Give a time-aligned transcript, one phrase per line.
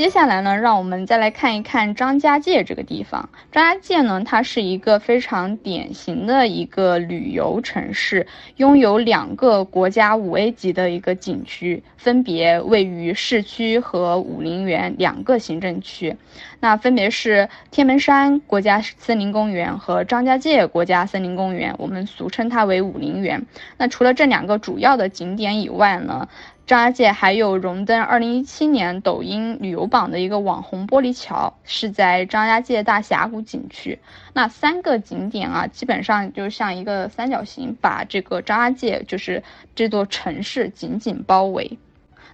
[0.00, 3.28] 接下来呢，让我们再来看一看张家界这个地方。
[3.52, 8.26] 张家界呢，它是一个非常典型的一个旅游城市，
[8.56, 16.16] 拥有两个国家五 A 级的一个景区，分别位于市区和武陵源两个行政区。
[16.60, 23.44] 那分别是天门山国家森林公园和张家界国家森林公园，我们俗称它为武陵源。
[23.76, 26.26] 那除了这两个主要的景点以外呢？
[26.66, 33.98] 张家界还有荣登二零一七年抖音旅游榜的一个网红玻璃桥，是在张家界大峡谷景区。
[34.34, 39.42] 那三个景点啊，基本上就像一个三角形，把这个张家界就是
[39.74, 41.78] 这座城市紧紧包围。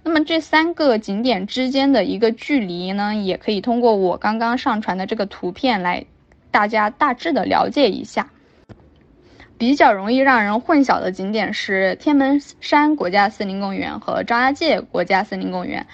[0.03, 6.05] 那么这三个景点之间的一个距离呢，也可以通过我刚刚上传的这个图片来，
[6.51, 8.29] 大家大致的了解一下。
[9.57, 15.85] 比较容易让人混淆的景点是天门山国家森林公园和张家界国家森林公园，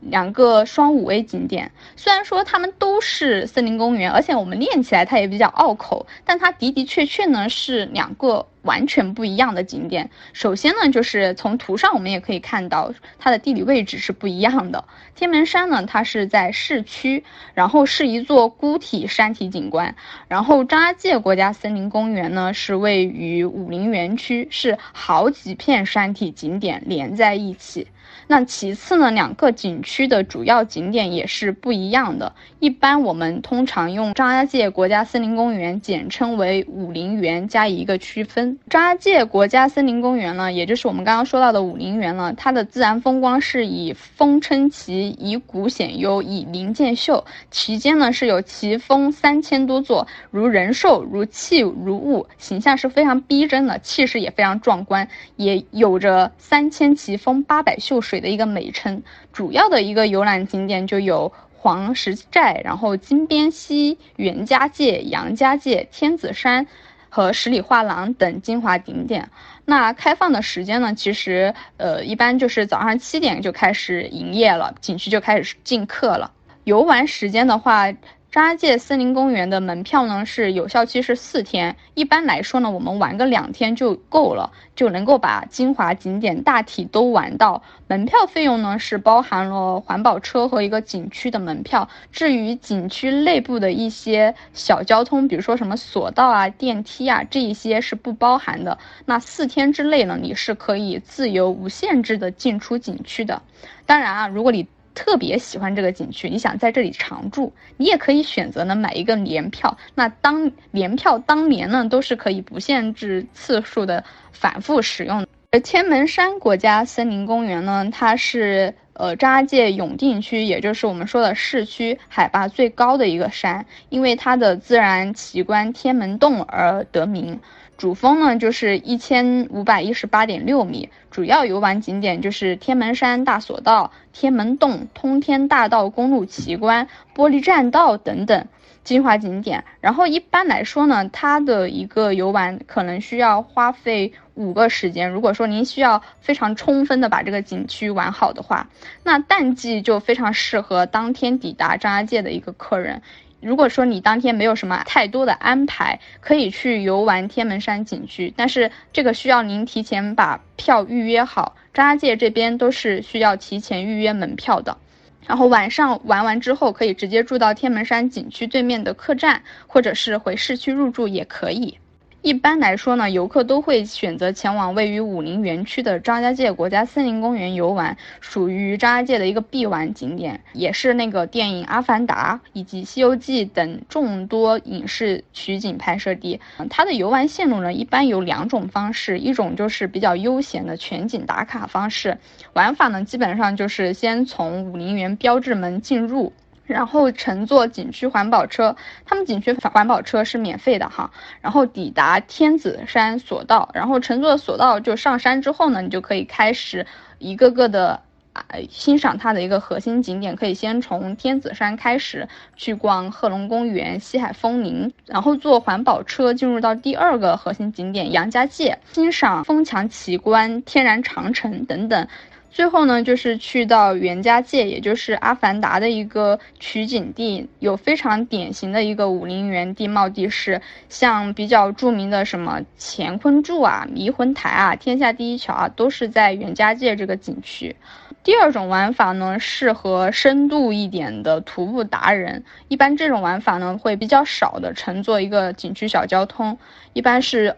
[0.00, 1.70] 两个双五 A 景点。
[1.96, 8.46] 虽然说它们都是森林公园，而且我们念起来它也比较拗口，但它的的确确呢是两个。
[8.64, 10.10] 完全不一样的景点。
[10.32, 14.84] 首先呢，就是从图上我们也可以看到，它的地理位置是不一样的。
[15.14, 19.94] 天门山呢，它是在市区，然后是一座孤体山体景观。
[20.28, 27.86] 然后张家界国家森林公园呢，是位于武陵源区，是好几片山体景点连在一起。
[28.26, 32.34] 那其次呢，两个景区的主要景点也是不一样的。
[32.58, 38.53] 一般我们通常用张家界国家森林公园简称为武陵源加以一个区分。
[38.68, 47.24] 张家界国家森林公园呢，也就是我们刚刚说到的武陵源呢，它的自然风光是以峰称奇，以谷显优，以林见秀。
[47.50, 59.02] 其间呢是有奇峰三千多座，如人兽，如器，如物，形象是非常逼真的，气势也非常壮观，也有着三千奇峰八百秀水的一个美称。
[59.32, 61.32] 主要的一个游览景点就有。
[61.56, 66.66] 黄石寨，然后金边溪、袁家界、杨家界、天子山
[67.14, 69.30] 和十里画廊等精华景点。
[69.64, 70.92] 那开放的时间呢？
[70.94, 76.32] 其实，呃，一般就是早上七点就开始营业了，景区就开始进客了。
[76.64, 77.86] 游玩时间的话。
[78.34, 87.62] 张家界森林公园的门票呢是有效期是四天，一般来说呢，我们玩个两天就够了，就能够把精华景点大体都玩到。
[87.86, 98.78] 门票费用呢是包含了环保车和一个景区的门票，至于景区内部的一些小交通，比如说什么索道啊、电梯啊，这一些是不包含的。
[99.04, 103.42] 那四天之内呢，你是可以自由无限制的进出景区的。
[103.86, 109.76] 当然啊，如果你特别喜欢这个景区，你想在这里常住，你也可以选择呢买一个年票。
[109.94, 115.26] 那当年票当年呢都是可以不限制次数的反复使用。
[115.50, 127.40] 而天门山国家森林公园呢，它是呃张家界永定区，也就是我们说的市区海拔最高的一个山，因为它的自然奇观天门洞而得名。
[127.76, 138.46] 主峰呢就是一千五百一十八点六米，主要游玩景点就是天门山大索道、天门洞、通天大道公路奇观、玻璃栈道等等
[138.84, 139.64] 精华景点。
[139.80, 145.10] 然后一般来说呢，它的一个游玩可能需要花费五个时间。
[145.10, 148.68] 如果说您需要非常充分的把这个景区玩好的话，
[149.02, 153.02] 那淡季就非常适合当天抵达张家界的一个客人。
[153.40, 161.54] 如果说你当天没有什么太多的安排，可以去游玩天门山景区，但是这个需要您提前把票预约好。
[161.74, 164.78] 张家界这边都是需要提前预约门票的，
[165.26, 171.78] 然后晚上玩完之后可以直接住到天门山景区对面的客栈，或者是回市区入住也可以。
[172.24, 186.40] 一般来说呢，游客都会选择前往位于武陵源区的张家界国家森林公园游玩，属于张家界的一个必玩景点，也是那个电影《阿凡达》以及《西游记》等众多影视取景拍摄地。
[186.70, 192.16] 它的游玩线路呢，一般有两种方式，一种就是比较悠闲的全景打卡方式，
[192.54, 196.32] 玩法呢基本上就是先从武陵源标志门进入。
[196.66, 201.10] 然后乘坐景区环保车，他们景区环保车是免费的哈。
[201.40, 206.86] 然后抵达天子山索道，然后乘坐索道就上山之后呢，你就可以开始
[207.18, 208.00] 一个个的
[208.32, 210.34] 啊欣赏它的一个核心景点。
[210.36, 222.08] 可以先从天子山开始去逛贺龙公园、西海风林，然后坐环保车进入到第二个核心景点杨家界，欣赏枫墙奇观、天然长城等等。
[222.54, 237.74] 最后呢，就是去到袁家界，也就是《阿凡达》的一个取景地，有非常典型的一个武陵源地貌地势，像比较著名的什么乾坤柱啊、迷魂台啊、天下第一桥啊，都是在袁家界这个景区。
[238.22, 246.56] 第二种玩法呢，适合深度一点的徒步达人，一般这种玩法呢会比较少的乘坐一个景区小交通，
[246.92, 247.56] 一般是。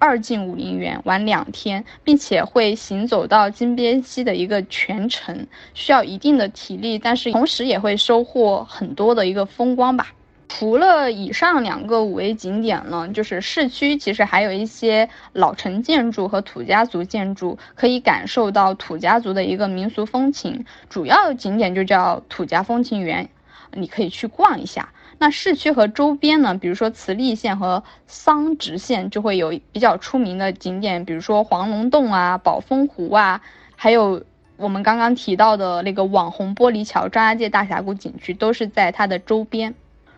[0.00, 10.08] 二进武陵源玩两天，并且会行走到金鞭溪的一个全程，需要一定的体力，但是同时也会收获很多的一个风光吧。
[10.48, 20.64] 除了以上两个五 A 景点呢，就是市区其实还有一些老城建筑和土家族建筑，可以感受到土家族的一个民俗风情。
[20.88, 23.28] 主要景点就叫土家风情园，
[23.74, 24.88] 你可以去逛一下。
[25.22, 33.42] 那市区和周边呢，比如说慈利县和桑植县，就会有比较出名的景点，比如说黄龙洞啊、宝峰湖啊，
[33.76, 34.24] 还有
[34.56, 39.74] 我们刚刚提到的那个网红玻璃桥、张家界大峡谷景区，都是在它的周边。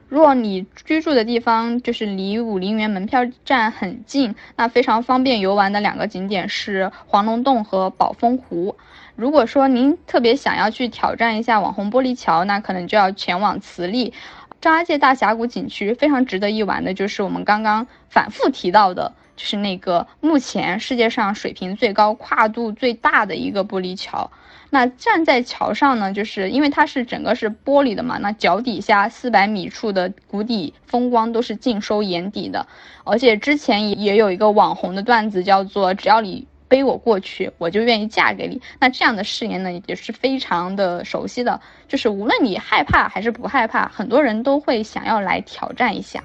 [0.09, 8.77] 如果你居住的地方就是离武陵源门票站很近，那非常方便游玩的两个景点是黄龙洞和宝峰湖。
[9.17, 14.13] 如果说您特别想要去挑战一下网红玻璃桥，那可能就要前往慈利。
[14.63, 24.31] 张家界大峡谷景区非常值得一玩的，就是我们刚刚反复提到的，就是那个目前世界上水平最高、跨度最大的一个玻璃桥。
[24.71, 32.69] 那站在桥上呢，就是因为它是整个是玻璃的嘛，那脚底下四百米处的谷底风光都是尽收眼底的。
[33.03, 36.47] 而且之前也也有一个网红的段子，叫做只要你。
[36.73, 38.59] 背我过去，我就愿意嫁给你。
[38.81, 41.61] 那这样的誓言呢，也是非常的熟悉的。
[41.87, 46.25] 就是无论你害怕还是不害怕，很多人都会想要来挑战一下。